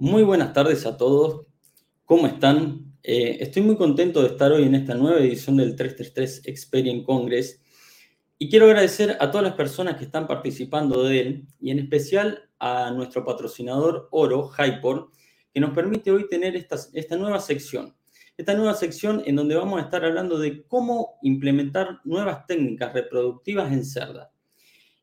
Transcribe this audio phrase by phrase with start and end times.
[0.00, 1.44] Muy buenas tardes a todos.
[2.06, 2.94] ¿Cómo están?
[3.02, 7.60] Eh, estoy muy contento de estar hoy en esta nueva edición del 333 Experience Congress
[8.38, 12.48] y quiero agradecer a todas las personas que están participando de él y en especial
[12.58, 15.10] a nuestro patrocinador Oro, Hypor,
[15.52, 17.94] que nos permite hoy tener esta, esta nueva sección.
[18.38, 23.70] Esta nueva sección en donde vamos a estar hablando de cómo implementar nuevas técnicas reproductivas
[23.70, 24.32] en cerda.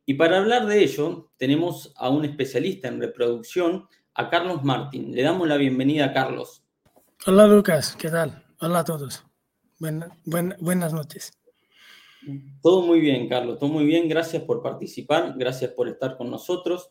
[0.07, 5.15] Y para hablar de ello, tenemos a un especialista en reproducción a Carlos Martín.
[5.15, 6.63] Le damos la bienvenida a Carlos.
[7.27, 8.43] Hola Lucas, ¿qué tal?
[8.59, 9.23] Hola a todos.
[9.79, 11.31] buenas noches.
[12.63, 14.09] Todo muy bien, Carlos, todo muy bien.
[14.09, 16.89] Gracias por participar, gracias por estar con nosotros.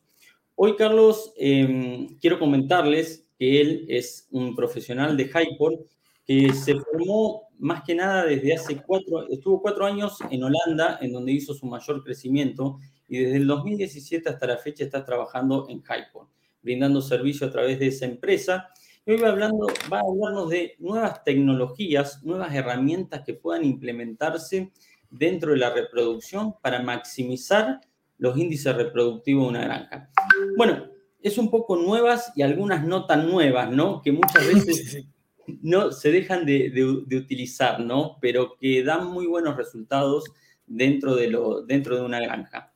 [0.54, 5.84] Hoy, Carlos, em, quiero comentarles que él es un profesional de Hypor
[6.24, 11.12] que se formó más que nada desde hace cuatro, estuvo cuatro años en Holanda, en
[11.12, 15.78] donde hizo su mayor crecimiento, y desde el 2017 hasta la fecha está trabajando en
[15.78, 16.28] Hypor
[16.66, 18.68] brindando servicio a través de esa empresa.
[19.06, 24.72] Y hoy va, hablando, va a hablarnos de nuevas tecnologías, nuevas herramientas que puedan implementarse
[25.08, 27.80] dentro de la reproducción para maximizar
[28.18, 30.10] los índices reproductivos de una granja.
[30.56, 30.88] Bueno,
[31.22, 34.02] es un poco nuevas y algunas no tan nuevas, ¿no?
[34.02, 35.06] Que muchas veces
[35.62, 38.18] no se dejan de, de, utilizar, ¿no?
[38.20, 40.24] Pero que dan muy buenos resultados
[40.66, 42.72] dentro de, lo, dentro de una granja.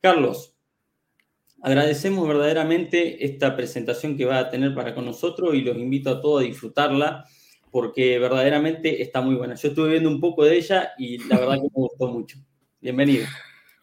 [0.00, 0.57] Carlos,
[1.60, 6.20] Agradecemos verdaderamente esta presentación que va a tener para con nosotros y los invito a
[6.20, 7.24] todos a disfrutarla
[7.70, 9.54] porque verdaderamente está muy buena.
[9.54, 12.38] Yo estuve viendo un poco de ella y la verdad que me gustó mucho.
[12.80, 13.26] Bienvenido.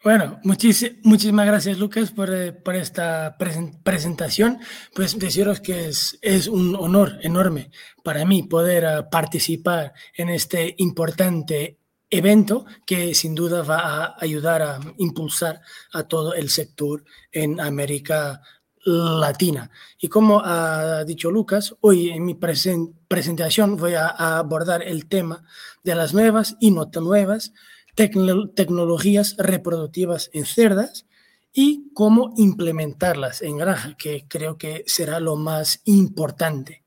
[0.02, 4.58] Bueno, muchísimas gracias Lucas por, eh, por esta presentación.
[4.94, 7.70] Pues deciros que es, es, un honor enorme
[8.04, 11.78] para mí poder eh, participar en este importante
[12.10, 15.60] evento que sin duda va a ayudar a impulsar
[15.92, 18.42] a todo el sector en América
[18.84, 19.70] Latina.
[19.98, 25.44] Y como ha dicho Lucas, hoy en mi presentación voy a, abordar el tema
[25.82, 27.52] de las nuevas y no tan nuevas
[27.96, 31.06] tecnologías reproductivas en cerdas
[31.52, 36.84] y cómo implementarlas en granja, que creo que será lo más importante.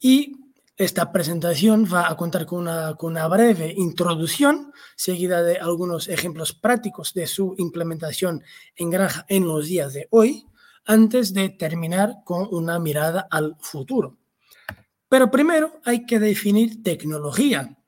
[0.00, 0.45] Y
[0.76, 7.26] esta presentación va a contar con una, breve introducción, seguida de algunos ejemplos prácticos de
[7.26, 8.42] su implementación
[8.74, 10.46] en granja en los días de hoy,
[10.84, 14.18] antes de terminar con una mirada al futuro.
[15.08, 17.78] Pero primero hay que definir tecnología.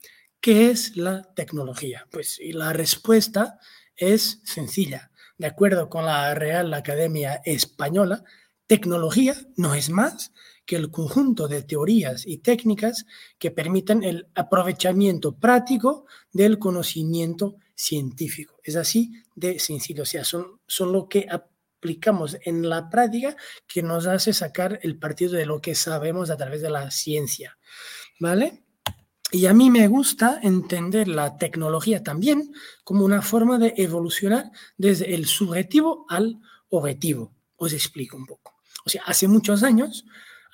[0.40, 2.06] ¿Qué es la tecnología?
[2.10, 3.58] Pues la respuesta
[3.96, 5.10] es sencilla.
[5.36, 8.24] De acuerdo con la Real Academia Española,
[8.66, 10.32] tecnología no es más
[10.68, 13.06] que el conjunto de teorías y técnicas
[13.38, 18.60] que permitan el aprovechamiento práctico del conocimiento científico.
[18.62, 23.34] Es así de sencillo, o sea, son, son lo que aplicamos en la práctica
[23.66, 27.56] que nos hace sacar el partido de lo que sabemos a través de la ciencia.
[28.20, 28.62] ¿Vale?
[29.32, 32.52] Y a mí me gusta entender la tecnología también
[32.84, 37.32] como una forma de evolucionar desde el subjetivo al objetivo.
[37.56, 38.58] Os explico un poco.
[38.84, 40.04] O sea, hace muchos años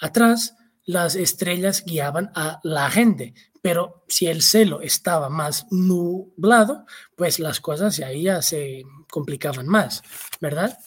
[0.00, 6.84] Atrás, las estrellas guiaban a la gente, pero si el cielo estaba más nublado,
[7.16, 10.02] pues las cosas ahí ya se complicaban más,
[10.40, 10.78] ¿verdad?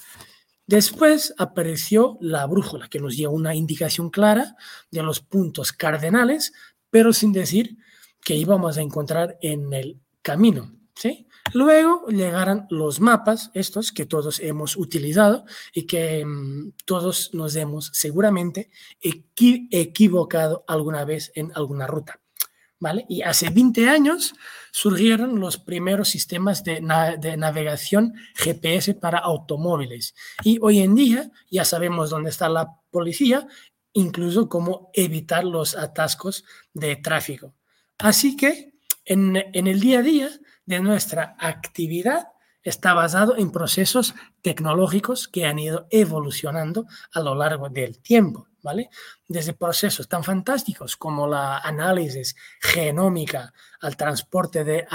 [0.67, 4.55] Después apareció la brújula, que nos dio una indicación clara
[4.91, 6.53] de los puntos cardenales,
[6.89, 7.77] pero sin decir
[8.23, 11.27] que íbamos a encontrar en el camino, ¿sí?
[11.53, 17.89] Luego llegarán los mapas, estos que todos hemos utilizado y que mm, todos nos hemos
[17.93, 18.69] seguramente
[19.01, 22.19] equivocado alguna vez en alguna ruta.
[22.79, 23.07] ¿Vale?
[23.09, 24.35] Y hace 20 años
[24.71, 26.79] surgieron los primeros sistemas de,
[27.19, 30.13] de, navegación GPS para automóviles.
[30.43, 33.47] Y hoy en día ya sabemos dónde está la policía,
[33.93, 37.55] incluso cómo evitar los atascos de tráfico.
[37.97, 38.75] Así que
[39.05, 40.29] en, en el día a día
[40.67, 42.27] de nuestra actividad
[42.61, 48.89] está basado en procesos tecnológicos que han ido evolucionando a lo largo del tiempo, ¿vale?
[49.27, 54.85] Desde procesos tan fantásticos como la análisis genómica al transporte de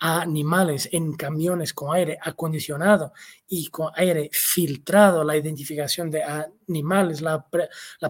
[0.00, 3.12] animales en camiones con aire acondicionado
[3.46, 7.46] y con aire filtrado, la identificación de animales, la,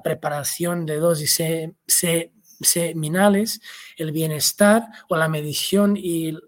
[0.02, 1.35] preparación de dosis
[1.87, 3.60] C seminales,
[3.96, 6.38] el bienestar o la medición y,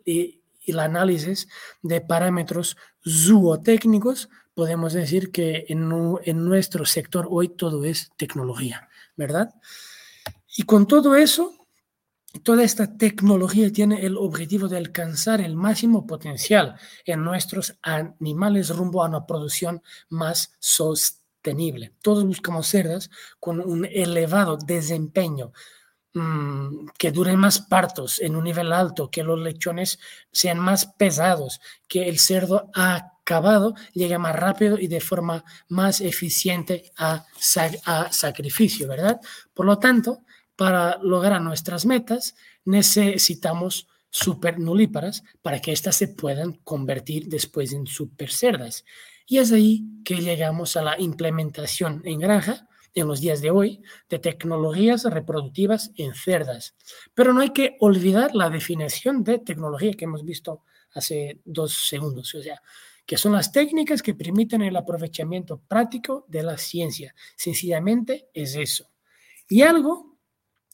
[0.67, 1.49] el análisis
[1.83, 5.89] de parámetros zootécnicos, podemos decir que en,
[6.45, 9.55] nuestro sector hoy todo es tecnología, ¿verdad?
[10.57, 11.67] Y con todo eso,
[12.43, 19.03] toda esta tecnología tiene el objetivo de alcanzar el máximo potencial en nuestros animales rumbo
[19.03, 21.95] a una producción más sostenible.
[22.03, 25.53] Todos buscamos cerdas con un elevado desempeño,
[26.15, 29.99] mm, que duren más partos en un nivel alto, que los lechones
[30.33, 36.93] sean más pesados, que el cerdo acabado llegue más rápido y de forma más eficiente
[36.97, 37.25] a,
[37.87, 39.21] a sacrificio, ¿verdad?
[39.55, 40.25] Por lo tanto,
[40.57, 42.35] para lograr nuestras metas
[42.65, 48.85] necesitamos super nulíparas para que éstas se puedan convertir después en super cerdas.
[49.27, 53.83] Y es ahí que llegamos a la implementación en granja en los días de hoy
[54.09, 56.77] de tecnologías reproductivas en cerdas.
[57.15, 62.35] Pero no hay que olvidar la definición de tecnología que hemos visto hace dos segundos,
[62.35, 62.61] o sea,
[63.07, 67.15] que son las técnicas que permiten el aprovechamiento práctico de la ciencia.
[67.37, 68.89] Sencillamente es eso.
[69.49, 70.10] Y algo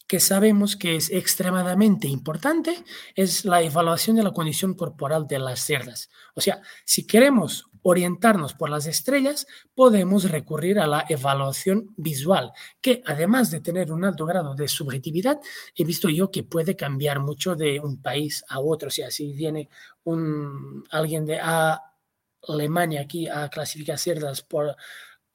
[0.07, 5.61] que sabemos que es extremadamente importante es la evaluación de la condición corporal de las
[5.61, 6.11] cerdas.
[6.35, 13.01] O sea, si queremos orientarnos por las estrellas, podemos recurrir a la evaluación visual, que
[13.07, 15.39] además de tener un alto grado de subjetividad,
[15.75, 18.89] he visto yo que puede cambiar mucho de un país a otro.
[18.89, 19.69] O sea, si viene
[20.03, 21.39] un, alguien de
[22.49, 24.77] Alemania aquí a clasificar cerdas por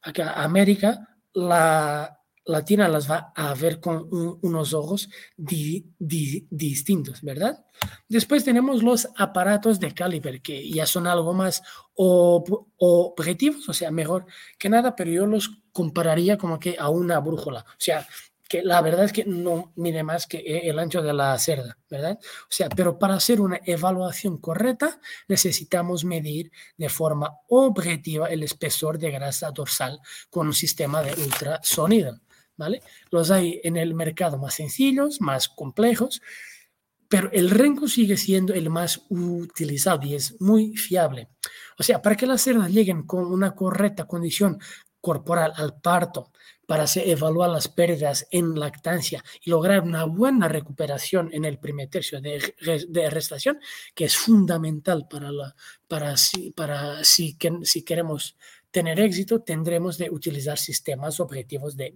[0.02, 2.21] acá, América, la
[2.52, 7.66] latina las va a ver con unos ojos distintos, ¿verdad?
[8.08, 11.64] Después tenemos los aparatos de caliber, que ya son algo más
[11.96, 14.26] objetivos, o sea, mejor
[14.60, 17.62] que nada, pero yo los compararía como que a una brújula.
[17.62, 18.06] O sea,
[18.52, 21.78] que la verdad es que no mide más que e, el ancho de la cerda,
[21.90, 22.20] ¿verdad?
[22.22, 25.00] O sea, pero para hacer una evaluación correcta
[25.30, 32.20] necesitamos medir de forma objetiva el espesor de grasa dorsal con un sistema de ultrasonido.
[33.10, 36.22] Los hay en el mercado más sencillos, más complejos,
[37.08, 41.28] pero el renco sigue siendo el más utilizado y es muy fiable.
[41.78, 44.60] O sea, para que las cerdas lleguen con una correcta condición
[45.02, 46.32] corporal al parto,
[46.72, 52.22] para evaluar las pérdidas en lactancia y lograr una buena recuperación en el primer tercio
[52.22, 52.56] de,
[52.88, 53.60] de restación,
[53.94, 55.54] que es fundamental para, la,
[55.90, 58.38] para, si, para si, si queremos
[58.72, 61.94] tener éxito, tendremos de utilizar sistemas objetivos de,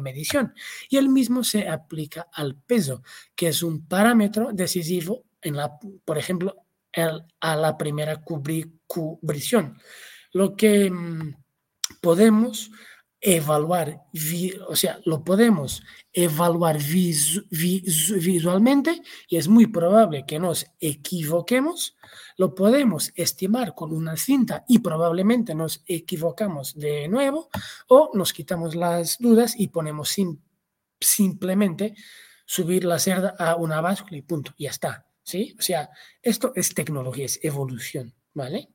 [0.00, 0.54] medición.
[0.88, 3.02] Y el mismo se aplica al peso,
[3.34, 6.56] que es un parámetro decisivo, en la, por ejemplo,
[7.40, 9.78] a la primera cubrición.
[10.32, 11.34] Lo que mm,
[12.00, 12.70] podemos
[13.20, 14.02] evaluar,
[14.68, 15.82] o sea, lo podemos
[16.12, 16.78] evaluar
[17.50, 21.96] visualmente y es muy probable que nos equivoquemos.
[22.36, 27.50] Lo podemos estimar con una cinta y probablemente nos equivocamos de nuevo
[27.88, 30.16] o nos quitamos las dudas y ponemos
[30.98, 31.94] simplemente
[32.46, 35.06] subir la cerda a una báscula y punto, ya está.
[35.22, 35.54] ¿Sí?
[35.58, 35.90] O sea,
[36.22, 38.70] esto es tecnología, es evolución, ¿vale?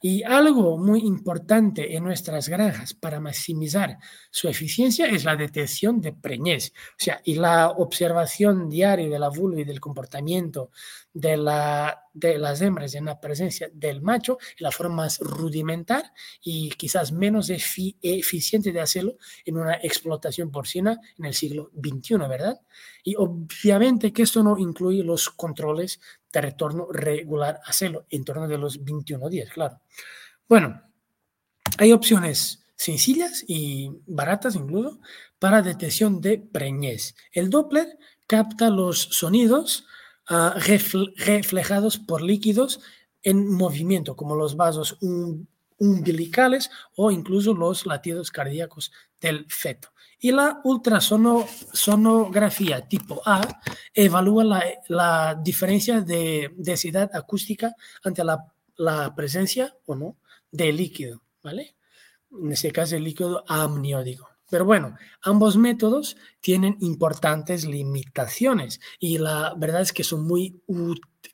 [0.00, 3.98] Y algo muy importante en nuestras granjas para maximizar
[4.30, 9.30] su eficiencia es la detección de preñez, o sea, y la observación diaria de la
[9.30, 10.70] vulva y del comportamiento
[11.18, 16.70] de, la, de las hembras en la presencia del macho, la forma más rudimentar y
[16.70, 22.60] quizás menos eficiente de hacerlo en una explotación porcina en el siglo XXI, ¿verdad?
[23.02, 26.00] Y obviamente que esto no incluye los controles
[26.32, 29.80] de retorno regular a celo en torno de los 21 días, claro.
[30.48, 30.80] Bueno,
[31.78, 35.00] hay opciones sencillas y baratas incluso
[35.40, 37.16] para detección de preñez.
[37.32, 39.84] El Doppler capta los sonidos
[40.30, 40.52] uh,
[41.16, 42.80] reflejados por líquidos
[43.22, 44.98] en movimiento, como los vasos
[45.78, 49.88] umbilicales o incluso los latidos cardíacos del feto.
[50.20, 53.40] Y la ultrasonografía tipo A
[53.94, 58.44] evalúa la, diferencia de densidad acústica ante la,
[58.76, 60.16] la, presencia o no
[60.50, 61.76] de líquido, ¿vale?
[62.32, 64.27] En este caso el líquido amniótico.
[64.50, 70.62] Pero bueno, ambos métodos tienen importantes limitaciones y la verdad es que son muy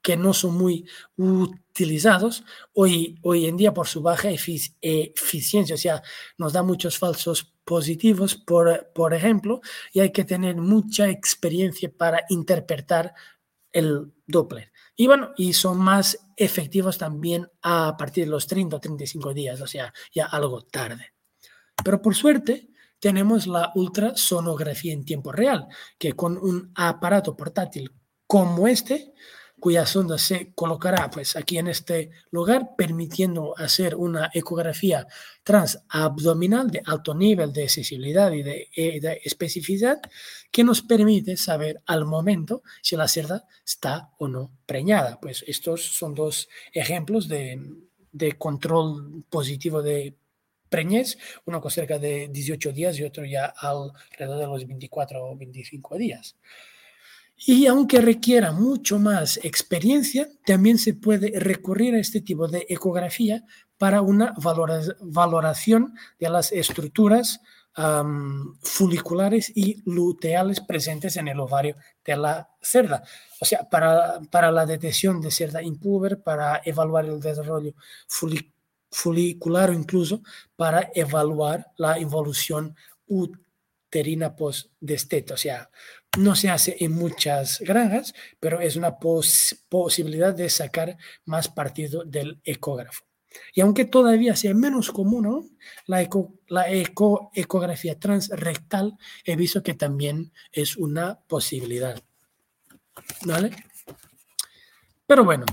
[0.03, 2.45] que no son muy utilizados
[2.75, 6.03] hoy, hoy en día por su baja eficiencia, o sea,
[6.37, 12.25] nos da muchos falsos positivos, por, por ejemplo, y hay que tener mucha experiencia para
[12.29, 13.15] interpretar
[13.73, 14.73] el Doppler.
[14.95, 19.61] Y bueno, y son más efectivos también a partir de los 30 o 35 días,
[19.61, 21.15] o sea, ya algo tarde.
[21.83, 22.69] Pero por suerte,
[23.05, 25.69] tenemos la ultrasonografía en tiempo real,
[25.99, 27.93] que con un aparato portátil
[28.27, 29.13] como este,
[29.61, 35.07] cuya sonda se colocará pues aquí en este lugar, permitiendo hacer una ecografía
[35.43, 40.01] transabdominal de alto nivel de sensibilidad y de, eh, de, especificidad,
[40.51, 45.21] que nos permite saber al momento si la cerda está o no preñada.
[45.21, 47.61] Pues estos son dos ejemplos de,
[48.13, 50.17] de control positivo de
[50.75, 55.37] preñez, uno con cerca de 18 días y otro ya alrededor de los 24 o
[55.37, 56.37] 25 días.
[57.37, 63.45] Y aunque requiera mucho más experiencia, también se puede recurrir a este tipo de ecografía
[63.79, 67.41] para una valoración de las estructuras
[68.63, 73.05] foliculares y luteales presentes en el ovario de la cerda.
[73.41, 77.75] O sea, para, para la detección de cerda impúber, para evaluar el desarrollo
[78.09, 78.54] folicular
[79.03, 80.23] o incluso
[80.57, 85.35] para evaluar la evolución uterina post-desteto.
[85.35, 85.71] O sea,
[86.19, 92.41] no se hace en muchas granjas, pero es una posibilidad de sacar más partido del
[92.45, 93.05] ecógrafo.
[93.53, 99.75] Y aunque todavía sea menos común la, eco, la eco, ecografía transrectal, he visto que
[99.75, 102.01] también es una posibilidad.
[103.25, 103.51] ¿Vale?
[105.07, 105.47] Pero bueno,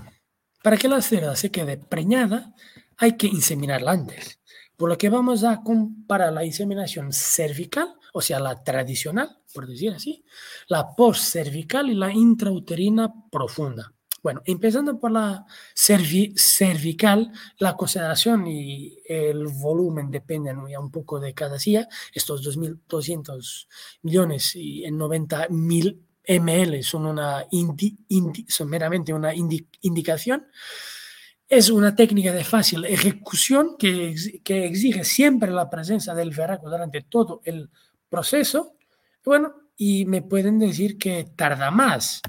[0.62, 2.53] para que la cerda se quede preñada,
[3.01, 4.39] hay que inseminarla antes.
[4.77, 9.91] Por lo que vamos a comparar la inseminación cervical, o sea, la tradicional, por decir
[9.91, 10.24] así,
[10.67, 13.91] la post-cervical y la intrauterina profunda.
[14.22, 21.34] Bueno, empezando por la cervical, la consideración y el volumen dependen ya un poco de
[21.34, 21.88] cada día.
[22.13, 23.67] Estos 2.200
[24.03, 27.48] millones y en 90 mil ml son, una
[28.48, 30.46] son meramente una indicación.
[31.51, 37.01] Es una técnica de fácil ejecución que, que exige siempre la presencia del verraco durante
[37.01, 37.70] todo el
[38.10, 38.77] proceso.
[39.25, 42.22] Bueno, y me pueden decir que tarda más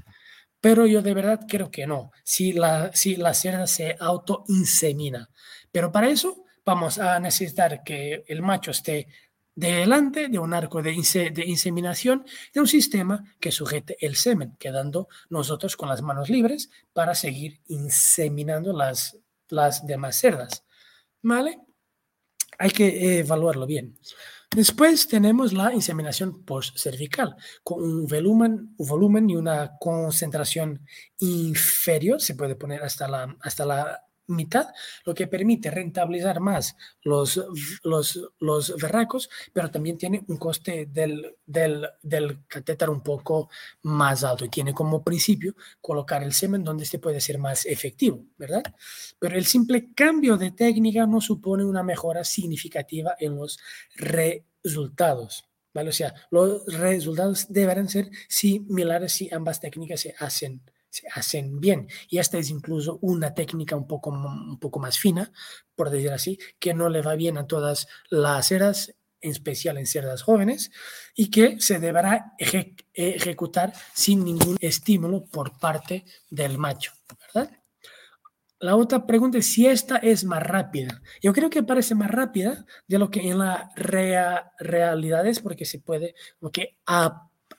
[0.62, 5.28] pero yo de verdad creo que no, si la, si la cerda se autoinsemina.
[5.72, 9.08] Pero para eso vamos a necesitar que el macho esté
[9.54, 15.76] delante de un arco de, inseminación de un sistema que sujete el semen, quedando nosotros
[15.76, 19.18] con las manos libres para seguir inseminando las,
[19.48, 20.64] las demás cerdas.
[21.20, 21.60] ¿Vale?
[22.58, 23.98] Hay que evaluarlo bien.
[24.54, 30.84] Después tenemos la inseminación post-cervical, con un volumen, un volumen y una concentración
[31.20, 34.68] inferior, se puede poner hasta la, hasta la mitad,
[35.04, 37.40] lo que permite rentabilizar más los,
[37.82, 43.50] los, los verracos, pero también tiene un coste del, del, del catéter un poco
[43.82, 48.24] más alto y tiene como principio colocar el semen donde este puede ser más efectivo,
[48.36, 48.62] ¿verdad?
[49.18, 53.58] Pero el simple cambio de técnica no supone una mejora significativa en los
[53.96, 55.44] resultados.
[55.74, 55.88] ¿Vale?
[55.88, 60.60] O sea, los resultados deberán ser similares si ambas técnicas se hacen
[60.92, 61.88] se hacen bien.
[62.08, 65.32] Y esta es incluso una técnica un poco, un poco más fina,
[65.74, 69.86] por decir así, que no le va bien a todas las cerdas, en especial en
[69.86, 70.70] cerdas jóvenes,
[71.14, 72.34] y que se deberá
[72.92, 76.92] ejecutar sin ningún estímulo por parte del macho.
[78.58, 81.00] La otra pregunta es si esta es más rápida.
[81.22, 83.72] Yo creo que parece más rápida de lo que en la
[84.58, 86.52] realidad es porque se puede como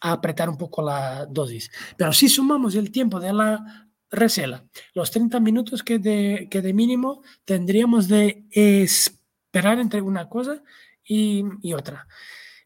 [0.04, 1.72] que apretar un poco la dosis.
[1.98, 6.74] Pero si sumamos el tiempo de la recela, los 30 minutos que de, que de
[6.74, 10.62] mínimo tendríamos de esperar entre una cosa
[11.04, 12.08] y, y otra.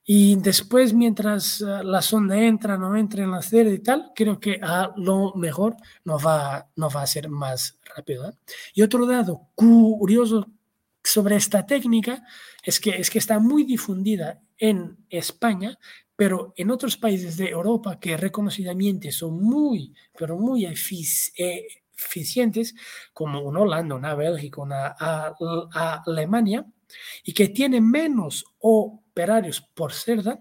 [0.09, 4.39] Y después, mientras eh, la sonda entra, no entra en la cerda y tal, creo
[4.39, 5.75] que a lo mejor
[6.05, 8.29] no va, no va a ser más rápido.
[8.29, 8.33] ¿eh?
[8.73, 10.47] Y otro dato curioso
[11.03, 12.23] sobre esta técnica
[12.63, 15.77] es que, es que está muy difundida en España,
[16.17, 22.75] pero en otros países de Europa que reconocidamente son muy, pero muy eficientes,
[23.13, 24.95] como una Holanda, una Bélgica, una
[26.05, 26.65] Alemania,
[27.23, 30.39] y que tienen menos operarios por cerda,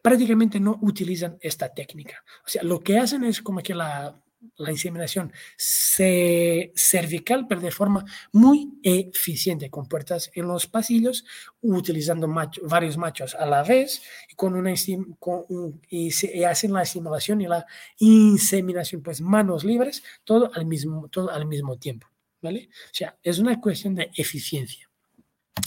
[0.00, 2.22] prácticamente no utilizan esta técnica.
[2.46, 4.23] O sea, lo que hacen es como que la
[4.56, 11.24] la inseminación cervical, pero de forma muy eficiente, con puertas en los pasillos,
[11.60, 12.28] utilizando
[12.62, 17.66] varios machos a la vez, y, con una, y, se, hacen la estimulación y la
[17.98, 22.06] inseminación, pues manos libres, todo al mismo, todo al mismo tiempo.
[22.42, 22.68] ¿vale?
[22.70, 24.88] O sea, es una cuestión de eficiencia.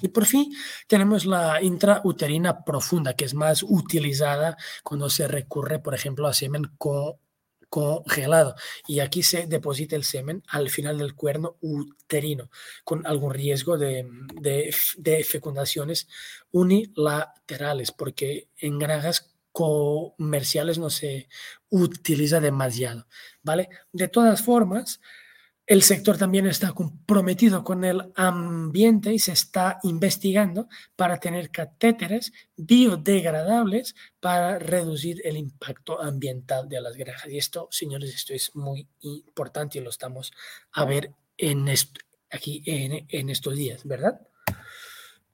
[0.01, 0.53] Y por fin
[0.87, 6.71] tenemos la intrauterina profunda, que es más utilizada cuando se recurre, por ejemplo, a semen
[6.77, 7.15] con
[7.69, 8.55] congelado
[8.87, 12.49] y aquí se deposita el semen al final del cuerno uterino
[12.83, 14.07] con algún riesgo de,
[14.39, 16.07] de, fecundaciones
[16.51, 21.29] unilaterales porque en granjas comerciales no se
[21.69, 23.07] utiliza demasiado,
[23.41, 23.69] ¿vale?
[23.91, 25.01] De todas formas,
[25.67, 32.31] el sector también está comprometido con el ambiente y se está investigando para tener catéteres
[32.55, 37.29] biodegradables para reducir el impacto ambiental de las granjas.
[37.29, 40.31] Y esto, señores, esto es muy importante y lo estamos
[40.71, 41.67] a ver en
[42.31, 44.21] aquí en, en estos días, ¿verdad?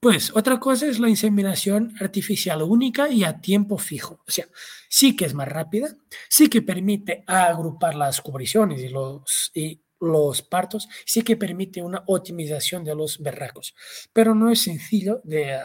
[0.00, 4.20] Pues otra cosa es la inseminación artificial única y a tiempo fijo.
[4.26, 4.46] O sea,
[4.88, 5.96] sí que es más rápida,
[6.28, 9.52] sí que permite agrupar las cubriciones y los,
[10.00, 13.74] los partos, sí que permite una optimización de los berracos,
[14.12, 15.58] pero no es sencillo de,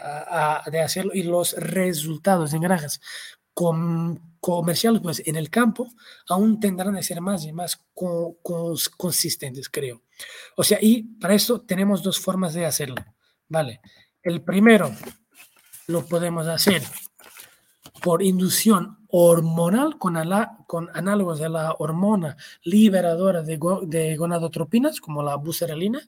[0.70, 3.00] de hacerlo y los resultados en granjas
[4.40, 5.88] comerciales pues en el campo
[6.28, 7.84] aún tendrán de ser más y más
[8.96, 10.02] consistentes, creo.
[10.56, 12.96] O sea, y para eso tenemos dos formas de hacerlo,
[13.48, 13.80] ¿vale?
[14.22, 14.90] El primero
[15.86, 16.82] lo podemos hacer
[18.02, 26.00] por inducción hormonal con, análogos de la hormona liberadora de, gonadotropinas, como la buserelina,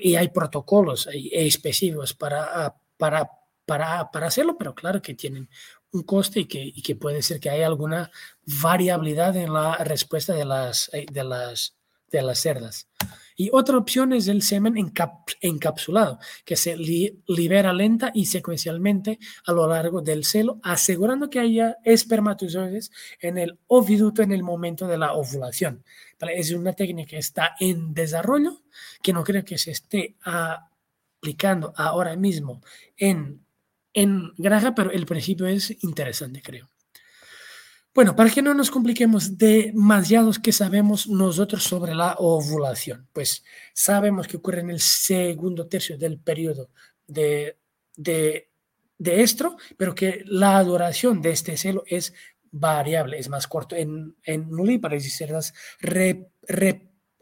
[0.00, 3.28] y hay protocolos específicos para, para,
[3.66, 5.48] para, hacerlo, pero claro que tienen
[5.92, 8.10] un coste y que, puede ser que haya alguna
[8.62, 11.76] variabilidad en la respuesta de las, de las,
[12.10, 12.88] de las cerdas.
[13.40, 14.74] Y otra opción es el semen
[15.40, 21.78] encapsulado, que se libera lenta y secuencialmente a lo largo del celo, asegurando que haya
[21.82, 25.82] espermatozoides en el oviducto en el momento de la ovulación.
[26.20, 28.60] Es una técnica que está en desarrollo,
[29.02, 32.60] que no creo que se esté aplicando ahora mismo
[32.98, 33.42] en,
[33.94, 36.68] en granja, pero el principio es interesante, creo.
[37.92, 43.42] Bueno, para que no nos compliquemos demasiados que sabemos nosotros sobre la ovulación, pues
[43.74, 46.70] sabemos que ocurre en el segundo tercio del periodo
[47.08, 47.58] de,
[47.96, 48.46] de,
[49.00, 52.14] estro, pero que la duración de este celo es
[52.52, 55.52] variable, es más corto en, en nulípares y cerdas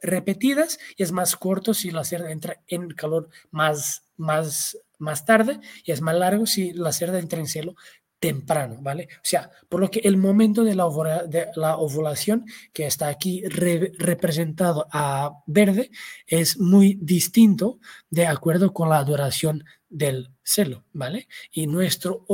[0.03, 5.61] repetidas y es más corto si la cerda entra en calor más, más, más tarde
[5.83, 7.75] y es más largo si la cerda entra en celo
[8.19, 9.09] temprano, ¿vale?
[9.17, 10.89] O sea, por lo que el momento de la,
[11.27, 15.91] de la ovulación, que está aquí representado a verde,
[16.27, 17.79] es muy distinto
[18.11, 21.29] de acuerdo con la duración del celo, ¿vale?
[21.53, 22.25] Y nuestro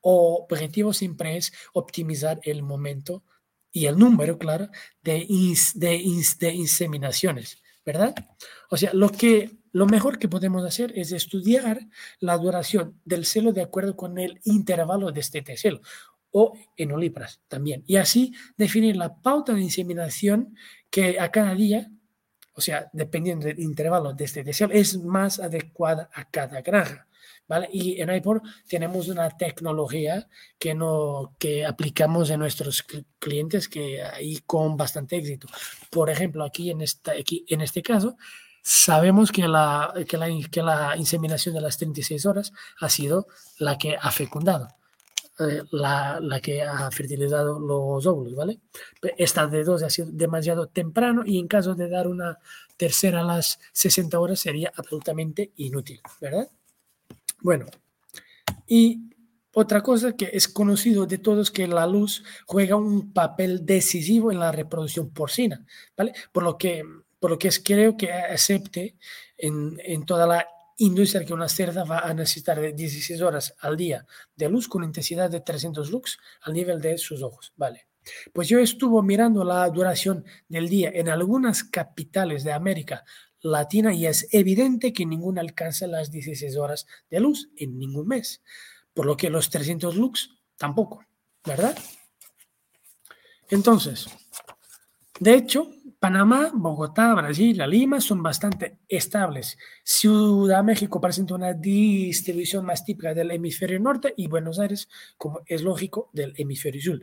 [0.00, 3.24] objetivo siempre es optimizar el momento
[3.70, 4.68] y el número, claro,
[5.02, 8.14] de inseminaciones, ¿verdad?
[8.70, 11.80] O sea, lo que lo mejor que podemos hacer es estudiar
[12.20, 15.80] la duración del celo de acuerdo con el intervalo de este celo
[16.30, 17.84] o en olipras también.
[17.86, 20.56] Y así definir la pauta de inseminación
[20.90, 21.90] que a cada día,
[22.54, 27.06] o sea, dependiendo del intervalo de este celo, es más adecuada a cada granja.
[27.46, 27.66] ¿Vale?
[27.72, 30.28] Y en iPor tenemos una tecnología
[30.58, 32.84] que, no, que aplicamos en nuestros
[33.18, 35.48] clientes que ahí con bastante éxito.
[35.90, 38.18] Por ejemplo, aquí en, esta, aquí en este caso,
[38.70, 43.26] Sabemos que la, que la, que, la, inseminación de las 36 horas ha sido
[43.58, 44.68] la que ha fecundado,
[45.38, 48.60] eh, la, la, que ha fertilizado los óvulos, ¿vale?
[49.16, 52.40] Esta de dos ha sido demasiado temprano y en caso de dar una
[52.76, 56.50] tercera a las 60 horas sería absolutamente inútil, ¿verdad?
[57.40, 57.64] Bueno,
[58.66, 59.00] y
[59.54, 64.40] otra cosa que es conocido de todos que la luz juega un papel decisivo en
[64.40, 65.64] la reproducción porcina,
[65.96, 66.12] ¿vale?
[66.32, 66.84] Por lo que
[67.18, 68.96] por lo que es, creo que acepte
[69.36, 70.46] en, en toda la
[70.78, 74.84] industria que una cerda va a necesitar de 16 horas al día de luz con
[74.84, 77.88] intensidad de 300 lux al nivel de sus ojos, ¿vale?
[78.32, 83.04] Pues yo estuve mirando la duración del día en algunas capitales de América
[83.40, 88.42] Latina y es evidente que ninguna alcanza las 16 horas de luz en ningún mes,
[88.94, 91.04] por lo que los 300 lux tampoco,
[91.44, 91.76] ¿verdad?
[93.50, 94.06] Entonces,
[95.20, 99.58] de hecho, Panamá, Bogotá, Brasil, Lima son bastante estables.
[99.82, 105.62] Ciudad México presenta una distribución más típica del hemisferio norte y Buenos Aires, como es
[105.62, 107.00] lógico, del hemisferio sur.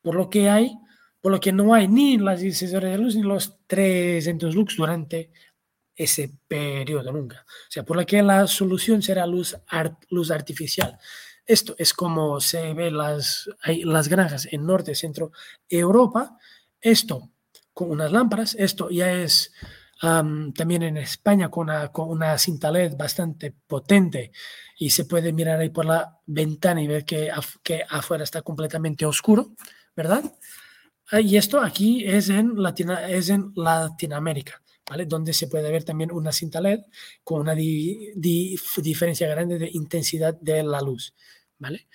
[0.00, 0.78] Por lo que hay,
[1.20, 4.76] por lo que no hay ni las 16 horas de luz ni los 300 lux
[4.76, 5.32] durante
[5.96, 7.44] ese periodo nunca.
[7.48, 9.56] O sea, por lo que la solución será luz,
[10.10, 10.96] luz artificial.
[11.44, 13.50] Esto es como se ve las,
[13.84, 15.32] las granjas en norte, centro
[15.68, 16.38] Europa.
[16.80, 17.32] Esto
[17.76, 18.56] con unas lámparas.
[18.58, 19.52] Esto ya es
[20.00, 24.32] también en España con una, con una cinta LED bastante potente
[24.78, 27.30] y se puede mirar ahí por la ventana y ver que,
[27.62, 29.50] que afuera está completamente oscuro,
[29.94, 30.24] ¿verdad?
[31.10, 34.62] Ah, y esto aquí es en, Latina, es en Latinoamérica.
[34.88, 35.04] ¿Vale?
[35.04, 36.80] Donde se puede ver también una cinta LED
[37.24, 41.12] con una diferencia grande de intensidad de la luz,
[41.58, 41.88] ¿vale?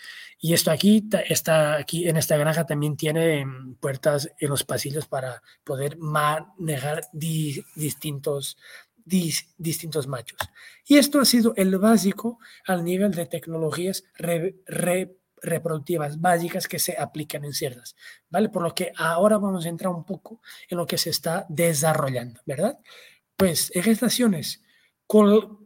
[0.43, 5.05] Y esto aquí, está aquí en esta granja también tiene mm, puertas en los pasillos
[5.07, 8.57] para poder manejar distintos,
[9.05, 10.39] distintos machos.
[10.87, 14.03] Y esto ha sido el básico al nivel de tecnologías
[15.37, 17.95] reproductivas básicas que se aplican en cerdas,
[18.31, 18.49] ¿vale?
[18.49, 22.41] Por lo que ahora vamos a entrar un poco en lo que se está desarrollando,
[22.47, 22.79] ¿verdad?
[23.37, 24.63] Pues en gestaciones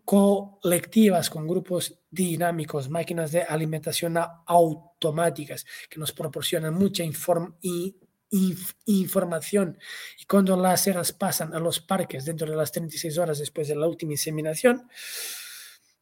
[0.05, 9.77] colectivas con grupos dinámicos, máquinas de alimentación automáticas que nos proporcionan mucha información
[10.17, 13.75] y cuando las ceras pasan a los parques dentro de las 36 horas después de
[13.75, 14.88] la última inseminación,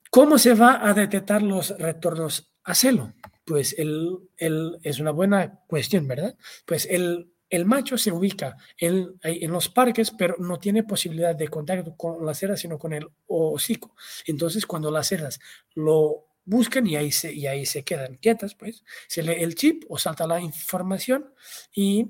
[0.09, 3.13] ¿cómo se va a detectar los retornos a celo?
[3.43, 6.37] Pues el, el, es una buena cuestión, ¿verdad?
[6.65, 9.15] Pues el el macho se ubica en,
[9.51, 13.95] los parques, pero no tiene posibilidad de contacto con las cerdas, sino con el hocico.
[14.25, 15.39] Entonces, cuando las cerdas
[15.75, 19.83] lo buscan y ahí se, y ahí se quedan quietas, pues se lee el chip
[19.87, 21.31] o salta la información
[21.75, 22.07] y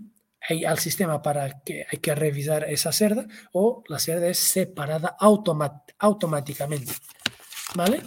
[0.48, 5.18] hay al sistema para que hay que revisar esa cerda o la cerda es separada
[6.00, 6.94] automáticamente.
[7.76, 8.02] ¿Vale?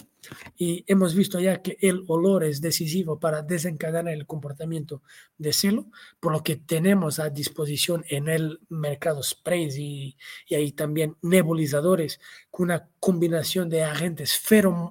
[0.56, 5.02] Y hemos visto ya que el olor es decisivo para desencadenar el comportamiento
[5.38, 5.86] de celo,
[6.20, 10.16] por lo que tenemos a disposición en el mercado sprays y,
[10.48, 14.38] y hay también nebulizadores con una combinación de agentes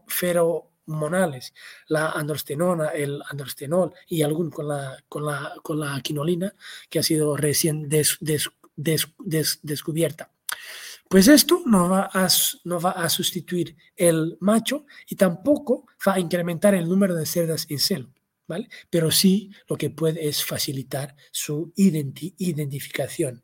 [0.08, 1.54] feromonales,
[1.88, 6.54] la androstenona, el androstenol y algún con la, con la, con la quinolina
[6.90, 7.90] que ha sido recién
[8.78, 10.35] descubierta.
[11.08, 12.28] Pues esto no va, a,
[12.64, 17.68] no va a sustituir el macho y tampoco va a incrementar el número de cerdas
[17.70, 18.14] en celo,
[18.48, 18.70] ¿vale?
[18.90, 23.44] Pero sí lo que puede es facilitar su identificación.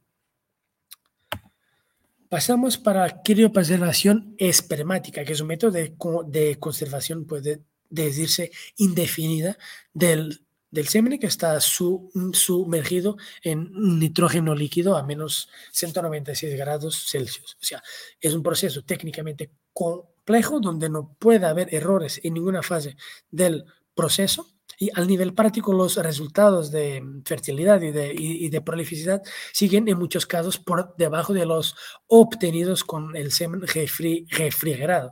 [2.29, 5.95] Pasamos para criopreservación espermática, que es un método de,
[6.27, 9.57] de conservación, puede decirse, indefinida
[9.93, 17.57] del del semen que está sumergido en nitrógeno líquido a menos 196 grados Celsius.
[17.61, 17.83] O sea,
[18.19, 22.95] es un proceso técnicamente complejo donde no puede haber errores en ninguna fase
[23.29, 24.47] del proceso
[24.79, 29.99] y al nivel práctico los resultados de fertilidad y de, y de, prolificidad siguen en
[29.99, 31.75] muchos casos por debajo de los
[32.07, 35.11] obtenidos con el semen refrigerado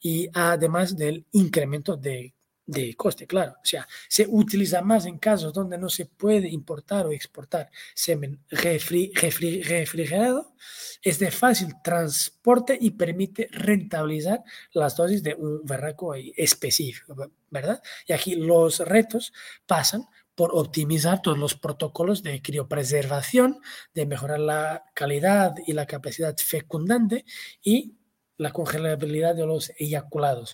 [0.00, 2.35] y además del incremento de
[2.66, 3.52] de coste, claro.
[3.52, 8.40] O sea, se utiliza más en casos donde no se puede importar o exportar semen
[8.50, 10.52] refrigerado,
[11.00, 17.14] es de fácil transporte y permite rentabilizar las dosis de un barraco específico,
[17.50, 17.80] ¿verdad?
[18.06, 19.32] Y aquí los retos
[19.66, 23.60] pasan por optimizar todos los protocolos de criopreservación,
[23.94, 27.24] de mejorar la calidad y la capacidad fecundante
[27.62, 27.94] y
[28.36, 30.52] la congelabilidad de los eyaculados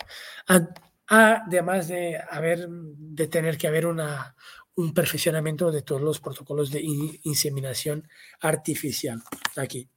[1.15, 4.35] además de, haber, de tener que haber una,
[4.77, 6.81] un perfeccionamiento de todos los protocolos de
[7.25, 8.09] inseminación
[8.41, 9.23] artificial.
[9.57, 9.91] Aquí.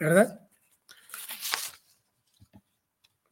[0.00, 0.40] ¿Verdad?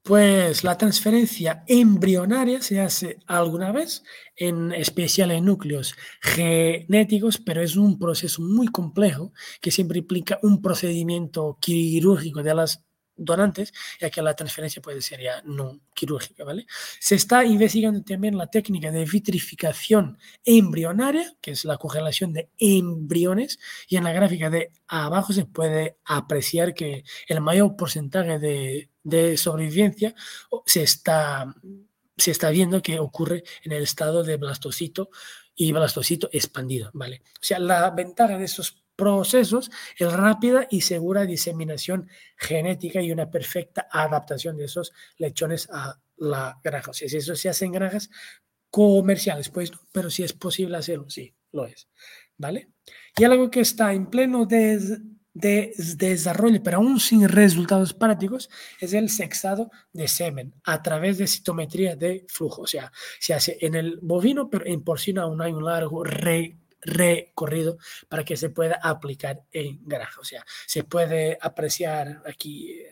[0.02, 4.02] Pues la transferencia embrionaria se hace alguna vez,
[4.36, 10.60] en especial en núcleos genéticos, pero es un proceso muy complejo que siempre implica un
[10.60, 12.84] procedimiento quirúrgico de las
[13.16, 16.66] donantes, ya que la transferencia puede ser ya no quirúrgica, ¿vale?
[16.98, 23.58] Se está investigando también la técnica de vitrificación embrionaria, que es la congelación de embriones,
[23.88, 29.36] y en la gráfica de abajo se puede apreciar que el mayor porcentaje de, de
[29.36, 30.14] sobrevivencia
[30.66, 31.54] se está,
[32.16, 35.10] se está viendo que ocurre en el estado de blastocito
[35.54, 37.22] y blastocito expandido, ¿vale?
[37.34, 43.28] O sea, la ventaja de estos procesos es rápida y segura diseminación genética y una
[43.28, 46.92] perfecta adaptación de esos lechones a la granja.
[46.92, 48.10] O sea, si eso se hace en granjas
[48.70, 51.88] comerciales, pues pero si es posible hacerlo, sí, lo es.
[52.38, 52.68] ¿Vale?
[53.16, 54.78] Y algo que está en pleno de,
[55.34, 61.26] de, desarrollo, pero aún sin resultados prácticos, es el sexado de semen a través de
[61.26, 62.62] citometría de flujo.
[62.62, 66.61] O sea, se hace en el bovino, pero en porcino aún hay un largo re
[66.82, 70.20] recorrido para que se pueda aplicar en granja.
[70.20, 72.82] O sea, se puede apreciar aquí,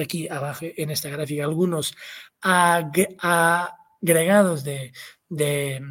[0.00, 1.94] aquí abajo en esta gráfica algunos
[2.40, 4.92] agregados de,
[5.28, 5.82] de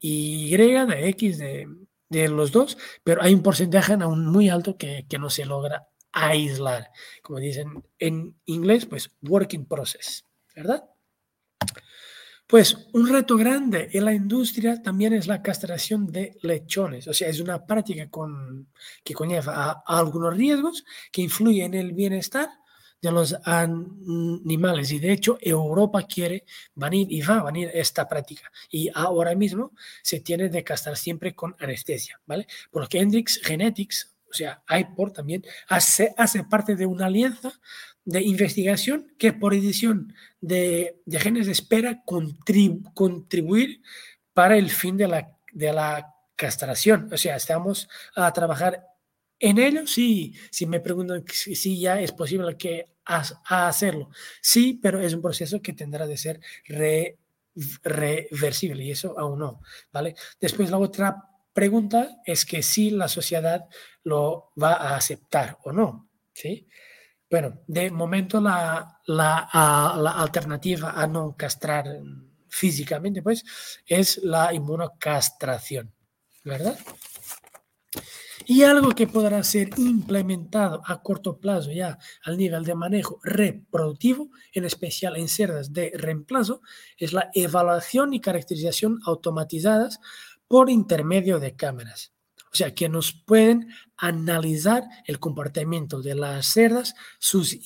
[0.00, 1.66] Y, de X, de,
[2.08, 5.88] de, los dos, pero hay un porcentaje aún muy alto que, que no se logra
[6.12, 6.90] aislar.
[7.22, 10.84] Como dicen en inglés, pues working process, ¿verdad?
[12.52, 17.30] Pues un reto grande en la industria también es la castración de lechones, o sea,
[17.30, 18.10] es una práctica
[19.02, 22.50] que conlleva algunos riesgos que influyen en el bienestar
[23.00, 24.92] de los animales.
[24.92, 28.52] Y de hecho Europa quiere venir y va a venir esta práctica.
[28.68, 32.46] Y ahora mismo se tiene de castrar siempre con anestesia, ¿vale?
[32.70, 37.50] Por lo que Hendrix Genetics, o sea, IPOR también hace parte de una alianza
[38.04, 43.82] de investigación que por edición de, genes espera contribuir
[44.32, 47.08] para el fin de la, de la castración.
[47.12, 48.84] O sea, estamos a trabajar
[49.38, 49.86] en ello.
[49.86, 54.10] Sí, si me preguntan si, ya es posible que a, hacerlo.
[54.40, 56.40] Sí, pero es un proceso que tendrá de ser
[57.84, 59.60] reversible y eso aún no,
[59.92, 60.14] ¿vale?
[60.40, 63.66] Después la otra pregunta es que si la sociedad
[64.04, 66.66] lo va a aceptar o no, ¿sí?
[67.32, 69.38] Bueno, de momento la, la,
[70.20, 71.86] alternativa a no castrar
[72.46, 73.42] físicamente, pues,
[73.86, 75.94] es la inmunocastración,
[76.44, 76.78] ¿verdad?
[78.44, 84.28] Y algo que podrá ser implementado a corto plazo ya al nivel de manejo reproductivo,
[84.52, 86.60] en especial en cerdas de reemplazo,
[86.98, 90.00] es la evaluación y caracterización automatizadas
[90.48, 92.11] por intermedio de cámaras.
[92.52, 97.58] O sea, que nos pueden analizar el comportamiento de las cerdas, sus,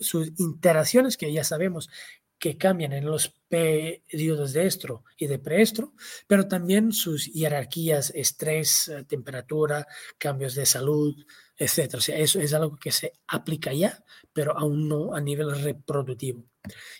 [0.00, 1.90] sus interacciones, que ya sabemos
[2.38, 5.92] que cambian en los periodos de estro y de preestro,
[6.26, 9.86] pero también sus jerarquías, estrés, temperatura,
[10.18, 11.14] cambios de salud,
[11.56, 11.94] etc.
[11.94, 14.02] O sea, eso es algo que se aplica ya,
[14.32, 16.51] pero aún no a nivel reproductivo.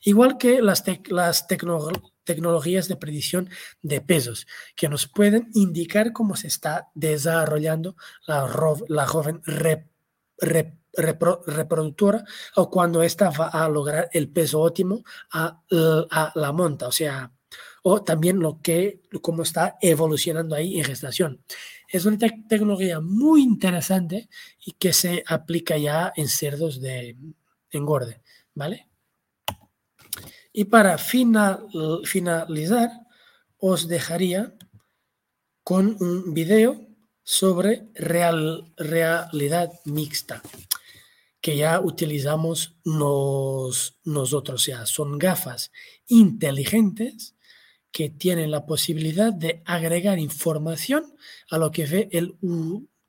[0.03, 3.49] Igual que las, las tecnologías de predicción
[3.83, 7.97] de pesos, que nos pueden indicar cómo se está desarrollando
[8.27, 8.49] la,
[8.89, 9.41] la joven
[10.39, 12.25] reproducción reproductora
[12.57, 15.63] o cuando ésta va a lograr el peso óptimo a,
[16.35, 17.33] la monta, o sea,
[17.83, 21.43] o también lo que, cómo está evolucionando ahí en gestación.
[21.89, 24.29] Es una tecnología muy interesante
[24.65, 27.17] y que se aplica ya en cerdos de
[27.71, 28.23] engorde,
[28.55, 28.89] ¿vale?
[30.53, 31.67] Y para final,
[32.05, 32.91] finalizar,
[33.59, 34.55] os dejaría
[35.65, 36.89] con un video
[37.23, 40.43] sobre real, realidad mixta
[41.41, 44.61] que ya utilizamos nosotros.
[44.61, 45.73] O sea, son gafas
[46.07, 47.35] inteligentes
[47.91, 51.15] que tienen la posibilidad de agregar información
[51.51, 52.37] a lo que ve el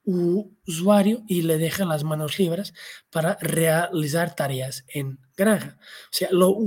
[0.04, 2.74] usuario y le dejan las manos libres
[3.10, 5.78] para realizar tareas en granja.
[5.80, 6.58] O sea, lo,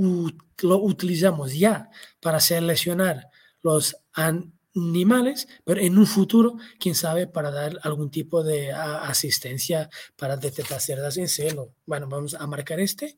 [0.61, 3.29] lo utilizamos ya para seleccionar
[3.61, 10.37] los animales, pero en un futuro, quién sabe, para dar algún tipo de asistencia para
[10.37, 11.73] detectar cerdas en celo.
[11.85, 13.17] Bueno, vamos a marcar este,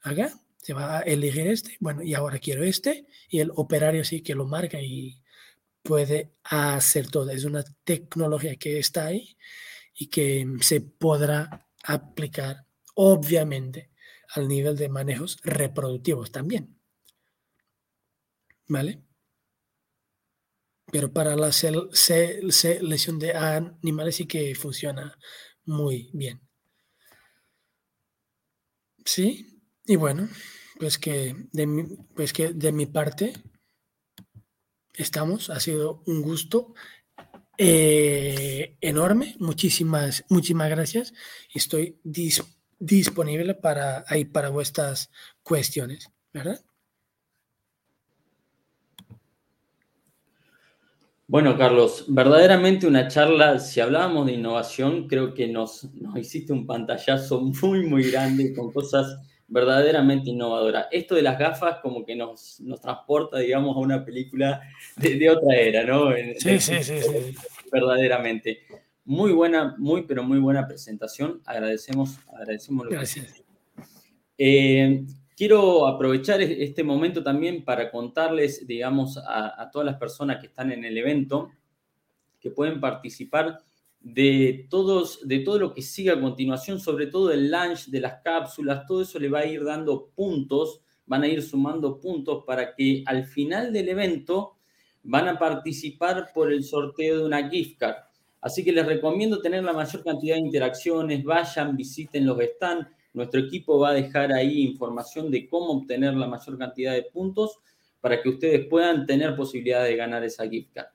[0.00, 4.22] acá, se va a elegir este, bueno, y ahora quiero este, y el operario sí
[4.22, 5.20] que lo marca y
[5.82, 7.30] puede hacer todo.
[7.30, 9.36] Es una tecnología que está ahí
[9.94, 13.90] y que se podrá aplicar, obviamente,
[14.34, 16.78] al nivel de manejos reproductivos también.
[18.68, 19.06] ¿Vale?
[20.90, 25.18] pero para la selección de animales sí que funciona
[25.64, 26.40] muy bien.
[29.04, 30.28] Sí, y bueno,
[30.78, 31.84] pues que de mi,
[32.14, 33.32] pues que de mi parte
[34.94, 36.74] estamos, ha sido un gusto
[37.58, 41.14] eh, enorme, muchísimas, muchísimas gracias.
[41.52, 42.00] Estoy
[42.78, 45.10] disponible para, ahí para vuestras
[45.42, 46.60] cuestiones, ¿verdad?
[51.28, 56.66] Bueno, Carlos, verdaderamente una charla, si hablábamos de innovación, creo que nos, nos hiciste un
[56.66, 60.86] pantallazo muy, muy grande con cosas verdaderamente innovadoras.
[60.92, 64.60] Esto de las gafas como que nos, nos transporta, digamos, a una película
[64.96, 66.12] de, otra era, ¿no?
[66.38, 67.36] Sí, sí, sí, sí.
[67.72, 68.60] Verdaderamente.
[69.06, 71.40] Muy buena, muy, pero muy buena presentación.
[71.46, 73.42] Agradecemos, agradecemos lo Gracias.
[74.36, 80.72] Eh, Quiero aprovechar este momento también para contarles, digamos, a, todas las personas que están
[80.72, 81.50] en el evento,
[82.40, 83.58] que pueden participar
[84.00, 88.22] de, todos, de todo lo que siga a continuación, sobre todo el launch de las
[88.24, 92.74] cápsulas, todo eso le va a ir dando puntos, van a ir sumando puntos para
[92.74, 94.56] que al final del evento
[95.02, 97.96] van a participar por el sorteo de una gift card.
[98.40, 103.40] Así que les recomiendo tener la mayor cantidad de interacciones, vayan, visiten los stands, nuestro
[103.40, 107.58] equipo va a dejar ahí información de cómo obtener la mayor cantidad de puntos
[108.00, 110.88] para que ustedes puedan tener posibilidad de ganar esa gift card.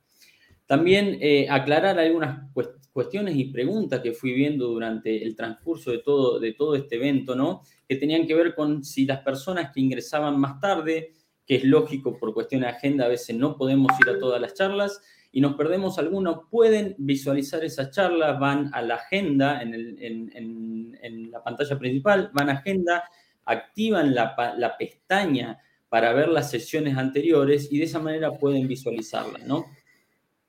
[0.67, 2.49] También eh, aclarar algunas
[2.93, 7.35] cuestiones y preguntas que fui viendo durante el transcurso de todo, de todo este evento,
[7.35, 7.63] ¿no?
[7.89, 11.11] Que tenían que ver con si las personas que ingresaban más tarde,
[11.45, 14.53] que es lógico por cuestión de agenda, a veces no podemos ir a todas las
[14.53, 21.43] charlas, y nos perdemos algunos, pueden visualizar esas charlas, van a la agenda en, la
[21.43, 23.03] pantalla principal, van a agenda,
[23.45, 29.45] activan la, la, pestaña para ver las sesiones anteriores y de esa manera pueden visualizarlas,
[29.45, 29.65] ¿no?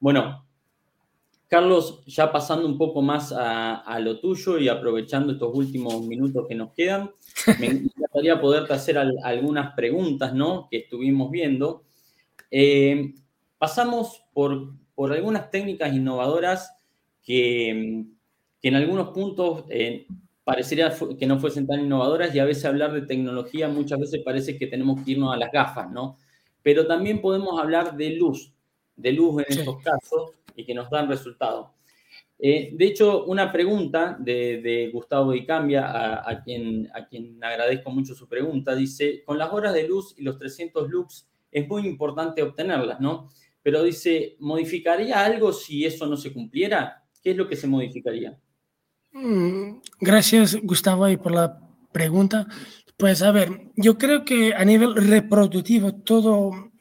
[0.01, 0.45] Bueno,
[1.53, 6.55] Carlos, ya pasando un poco más a, lo tuyo y aprovechando estos últimos minutos que
[6.55, 7.11] nos quedan,
[7.61, 10.67] me encantaría poderte hacer algunas preguntas, ¿no?
[10.71, 11.83] Que estuvimos viendo.
[12.51, 13.13] Eh,
[13.63, 16.75] pasamos por, por algunas técnicas innovadoras
[17.23, 17.71] que,
[18.61, 20.05] en algunos puntos eh,
[20.43, 24.59] parecería que no fuesen tan innovadoras y a veces hablar de tecnología muchas veces parece
[24.59, 26.17] que tenemos que irnos a las gafas, ¿no?
[26.61, 28.53] Pero también podemos hablar de luz,
[28.97, 31.69] de luz en estos casos y que nos dan resultados.
[32.41, 38.17] Eh, de hecho, una pregunta de, Gustavo Icambia, a, a, quien, a quien agradezco mucho
[38.17, 42.43] su pregunta, dice, con las horas de luz y los 300 lux es muy importante
[42.43, 43.29] obtenerlas, ¿no?
[43.63, 47.05] Pero dice, ¿modificaría algo si eso no se cumpliera?
[47.23, 48.39] ¿Qué es lo que se modificaría?
[49.13, 51.61] Mm, gracias, Gustavo, y por la
[51.93, 52.47] pregunta.
[52.97, 56.73] Pues a ver, yo creo que a nivel reproductivo todo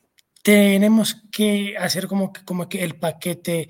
[0.44, 3.70] tenemos que hacer como que, como que el paquete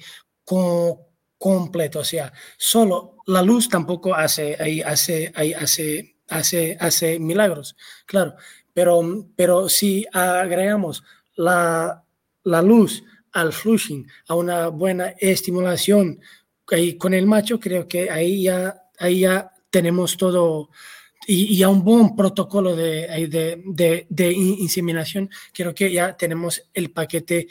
[1.37, 7.75] completo, o sea, solo la luz tampoco hace, ahí hace, ahí hace, hace, hace milagros,
[8.05, 8.35] claro,
[8.73, 9.01] pero,
[9.35, 11.03] pero si agregamos
[11.35, 12.03] la,
[12.43, 16.19] la luz al flushing, a una buena estimulación
[16.71, 20.69] ahí con el macho, creo que ahí ya, ahí ya tenemos todo
[21.27, 27.47] y, a un buen protocolo de, de, de, inseminación, creo que ya tenemos el paquete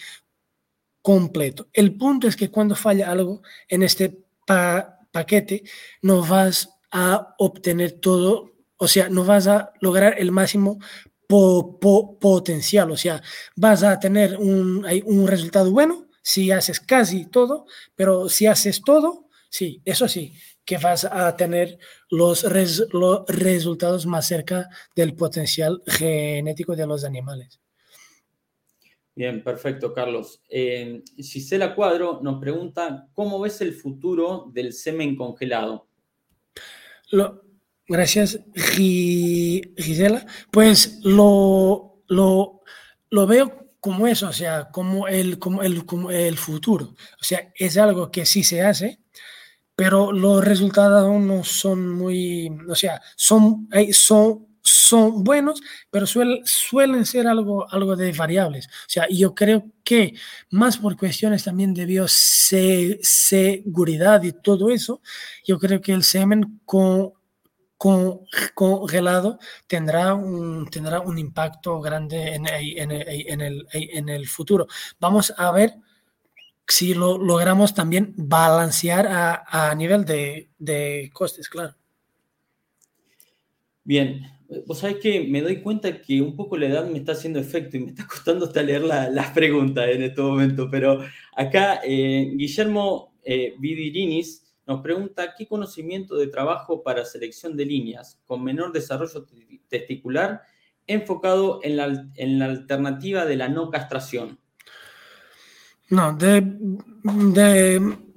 [1.03, 1.69] completo.
[1.73, 5.63] El punto es que cuando falla algo en este paquete,
[6.03, 10.81] no vas a obtener todo, o sea, no vas a lograr el máximo
[11.31, 13.23] potencial, o sea,
[13.57, 19.29] vas a tener un, un resultado bueno si haces casi todo, pero si haces todo,
[19.49, 21.79] sí, eso sí, que vas a tener
[22.11, 22.45] los,
[22.93, 27.61] los resultados más cerca del potencial genético de los animales.
[29.15, 30.41] Bien, perfecto, Carlos.
[30.49, 35.89] Eh, Gisela Cuadro nos pregunta, ¿cómo ves el futuro del semen congelado?
[37.11, 37.43] Lo,
[37.91, 40.25] gracias, Gisela.
[40.51, 42.63] Pues lo, lo,
[43.11, 46.95] lo veo como eso, o sea, como el, como, el, como el futuro.
[47.21, 49.01] O sea, es algo que sí se hace,
[49.75, 57.07] pero los resultados no son muy, o sea, son, son, son buenos, pero suelen, suelen
[57.07, 58.67] ser algo, algo de variables.
[58.67, 60.15] O sea, yo creo que
[60.51, 65.01] más por cuestiones también de bioseguridad y todo eso,
[65.45, 67.15] yo creo que el semen con,
[68.55, 74.67] congelado tendrá un, tendrá un impacto grande en, en, en, el, en el futuro.
[74.99, 75.75] Vamos a ver
[76.69, 81.75] si lo logramos también balancear a, a nivel de, de, costes, claro.
[83.83, 84.27] Bien,
[84.67, 87.77] vos sabés que me doy cuenta que un poco la edad me está haciendo efecto
[87.77, 91.01] y me está costando hasta leer las preguntas en este momento, pero
[91.35, 98.21] acá eh, Guillermo eh, Vidirinis nos pregunta qué conocimiento de trabajo para selección de líneas
[98.25, 99.27] con menor desarrollo
[99.69, 100.43] testicular
[100.87, 104.39] enfocado en la, en la alternativa de la no castración.
[105.89, 106.41] No, de,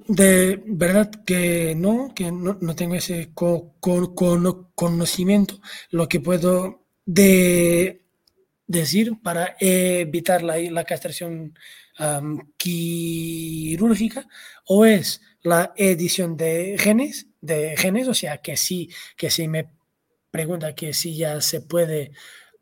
[0.06, 5.60] de, verdad que no, que no, tengo ese conocimiento.
[5.90, 8.04] Lo que puedo de,
[8.68, 11.58] decir para evitar la, la castración
[12.56, 14.26] quirúrgica
[14.66, 19.70] o es la edición de genes, de genes, o sea que sí, que sí me
[20.30, 22.12] pregunta que si ya se puede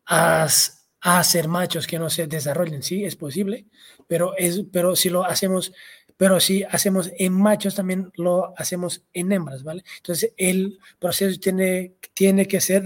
[0.05, 3.67] hacer machos que no se desarrollen, sí, es posible,
[4.09, 5.73] pero, es, pero si lo hacemos,
[6.17, 9.85] pero si hacemos en machos también lo hacemos en hembras, ¿vale?
[9.99, 12.85] Entonces el proceso tiene, tiene que ser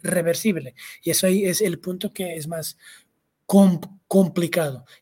[0.00, 2.78] reversible y eso ahí es el punto que es más
[3.46, 3.99] complicado.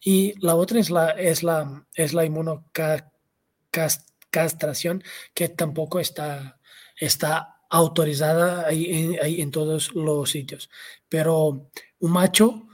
[0.05, 6.61] Y la otra es la, es la, es la inmunocastración que tampoco está,
[6.97, 10.69] está autorizada ahí ahí en todos los sitios.
[11.09, 12.69] Pero un macho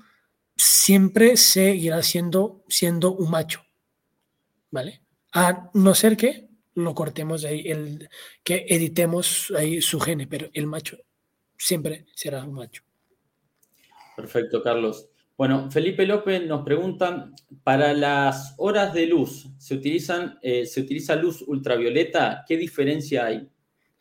[0.57, 3.63] siempre seguirá siendo, siendo un macho,
[4.71, 5.03] ¿vale?
[5.33, 8.09] A no ser que lo cortemos ahí, el,
[8.43, 10.99] que editemos ahí su gene, pero el macho
[11.57, 12.83] siempre será un macho.
[14.17, 15.09] Perfecto, Carlos.
[15.37, 17.31] Bueno, Felipe López nos pregunta,
[17.65, 19.81] para las horas de luz, ¿se,
[20.43, 22.45] eh, ¿se utiliza luz ultravioleta?
[22.47, 23.49] ¿Qué diferencia hay?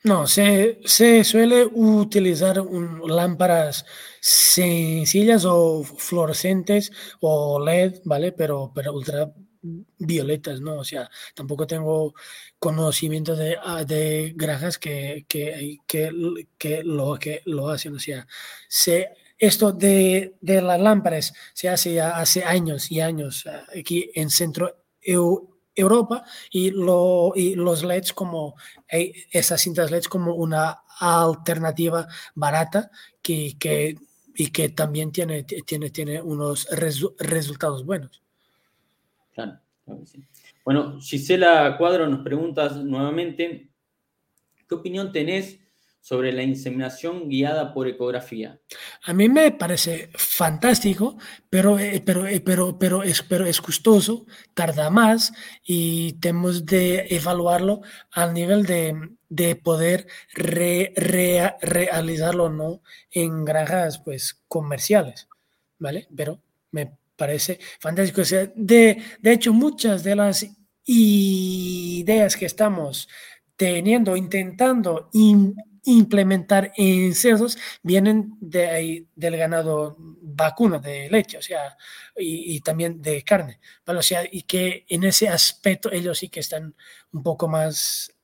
[0.03, 0.79] No, se,
[1.23, 2.61] suele utilizar
[3.07, 3.85] lámparas
[4.19, 8.33] sencillas o fluorescentes o LED, ¿vale?
[8.33, 10.79] Pero, pero ultravioletas, ¿no?
[10.79, 12.13] O sea, tampoco tengo
[12.59, 16.11] conocimiento de, ah, de granjas que, que, que,
[16.83, 17.95] lo, que lo hacen.
[17.95, 18.27] O sea,
[19.45, 24.85] esto de, de, las lámparas se hace hace años y años ah, aquí en Centro
[25.75, 28.55] Europa y, lo, y los LEDs como
[28.89, 32.89] eh, esas cintas LEDs como una alternativa barata
[33.21, 33.97] que, que,
[34.33, 36.67] y que también tiene, tiene, tiene unos
[37.19, 38.21] resultados buenos.
[39.33, 39.59] Claro,
[40.63, 43.69] Bueno, Gisela Cuadro nos pregunta nuevamente,
[44.69, 45.59] ¿qué opinión tenés
[46.03, 48.59] sobre la inseminación guiada por ecografía?
[49.03, 51.17] A mí me parece fantástico,
[51.49, 55.31] pero, eh, pero, eh, pero, pero, es, pero es costoso, tarda más
[55.63, 65.29] y tenemos de evaluarlo al nivel de, poder realizarlo no en granjas pues, comerciales,
[65.79, 66.09] ¿vale?
[66.13, 66.41] Pero
[66.71, 68.23] me parece fantástico.
[68.55, 70.45] de, de hecho, muchas de las
[70.85, 73.07] ideas que estamos
[73.55, 75.09] teniendo, intentando
[75.85, 81.77] implementar en cerdos vienen de ahí, del ganado vacuno de leche, o sea,
[82.17, 86.73] y, también de carne, O sea, y que en ese aspecto ellos sí que están
[87.11, 88.15] un poco más,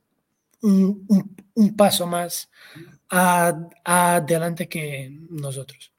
[0.62, 1.06] un,
[1.76, 2.50] paso más
[3.10, 5.92] adelante que nosotros.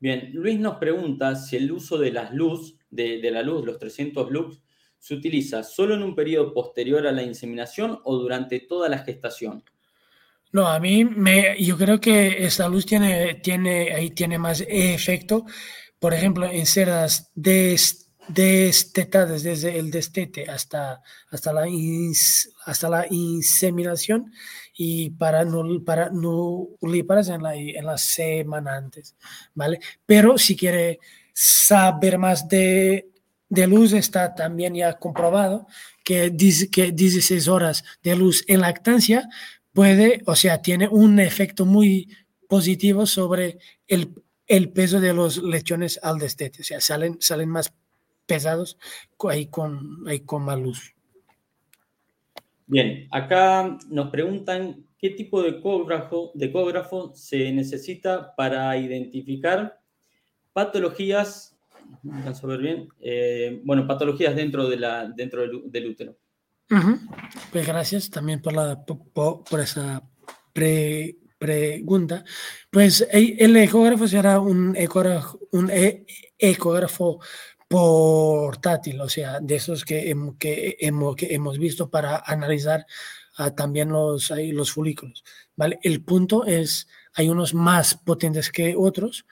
[0.00, 3.78] Bien, Luis nos pregunta si el uso de las luz, de, de la luz, los
[3.78, 4.62] 300 lux,
[4.98, 9.64] se utiliza solo en un periodo posterior a la inseminación o durante toda la gestación.
[10.52, 15.44] No, a mí me, yo creo que esta luz tiene, tiene, ahí tiene más efecto.
[15.98, 21.66] Por ejemplo, en cerdas destetadas desde el destete hasta, hasta, la,
[22.64, 24.32] hasta la inseminación
[24.74, 29.16] y para, no, para nulíparas en la, en la semana antes,
[29.54, 29.80] ¿vale?
[30.06, 30.98] Pero si quiere
[31.34, 33.10] saber más de,
[33.48, 35.66] de luz, está también ya comprobado
[36.04, 39.28] que, dice, que 16 horas de luz en lactancia
[39.78, 42.08] puede, o sea, tiene un efecto muy
[42.48, 44.12] positivo sobre el,
[44.48, 46.62] el peso de los lechones al destete.
[46.62, 47.72] O sea, salen, salen más
[48.26, 48.76] pesados
[49.30, 50.96] ahí con, ahí con más luz.
[52.66, 59.78] Bien, acá nos preguntan qué tipo de ecógrafo, de ecógrafo se necesita para identificar
[60.52, 61.56] patologías,
[62.02, 66.16] bien, eh, bueno, patologías dentro, de la, dentro del útero.
[67.50, 70.02] Pues gracias también por, la, por, esa
[70.52, 72.24] pregunta.
[72.70, 76.04] Pues el ecógrafo será un ecógrafo, un e,
[76.38, 77.20] ecógrafo
[77.68, 82.86] portátil, o sea, de esos que, que, hemos, que hemos visto para analizar
[83.36, 85.22] ah, también los, los folículos.
[85.54, 85.78] ¿vale?
[85.82, 89.26] El punto es, hay unos más potentes que otros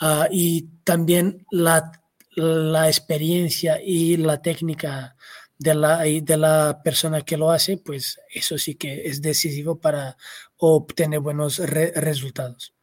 [0.00, 1.92] ah, y también la,
[2.34, 5.16] la experiencia y la técnica
[5.62, 10.16] de la, de la persona que lo hace, pues eso sí que es decisivo para
[10.56, 12.74] obtener buenos resultados.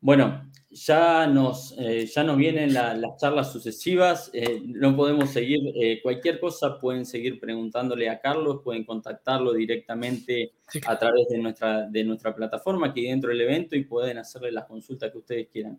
[0.00, 6.00] Bueno, ya nos, eh, ya nos vienen las charlas sucesivas, eh, no podemos seguir eh,
[6.02, 10.52] cualquier cosa, pueden seguir preguntándole a Carlos, pueden contactarlo directamente
[10.86, 14.64] a través de nuestra, de nuestra plataforma aquí dentro del evento y pueden hacerle las
[14.64, 15.78] consultas que ustedes quieran.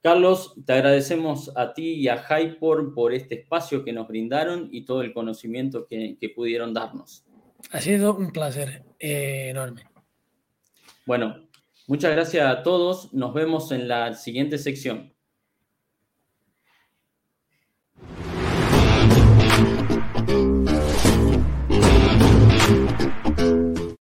[0.00, 4.84] Carlos, te agradecemos a ti y a Hypor por este espacio que nos brindaron y
[4.84, 7.24] todo el conocimiento que, pudieron darnos.
[7.72, 9.82] Ha sido un placer eh, enorme.
[11.04, 11.48] Bueno,
[11.88, 13.12] muchas gracias a todos.
[13.12, 15.12] Nos vemos en la siguiente sección.